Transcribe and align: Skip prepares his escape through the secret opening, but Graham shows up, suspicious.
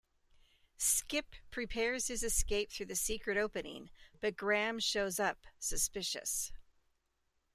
Skip 0.79 1.35
prepares 1.51 2.07
his 2.07 2.23
escape 2.23 2.71
through 2.71 2.87
the 2.87 2.95
secret 2.95 3.37
opening, 3.37 3.91
but 4.19 4.35
Graham 4.35 4.79
shows 4.79 5.19
up, 5.19 5.45
suspicious. 5.59 6.51